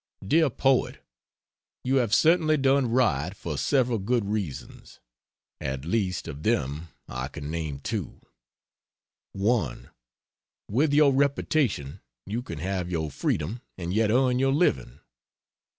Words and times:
DEAR 0.27 0.49
POET, 0.49 0.97
You 1.83 1.97
have 1.97 2.11
certainly 2.11 2.57
done 2.57 2.89
right 2.89 3.35
for 3.35 3.55
several 3.55 3.99
good 3.99 4.25
reasons; 4.25 4.99
at 5.59 5.85
least, 5.85 6.27
of 6.27 6.41
them, 6.41 6.87
I 7.07 7.27
can 7.27 7.51
name 7.51 7.77
two: 7.81 8.19
1. 9.33 9.91
With 10.67 10.91
your 10.91 11.13
reputation 11.13 12.01
you 12.25 12.41
can 12.41 12.57
have 12.57 12.89
your 12.89 13.11
freedom 13.11 13.61
and 13.77 13.93
yet 13.93 14.09
earn 14.09 14.39
your 14.39 14.53
living. 14.53 15.01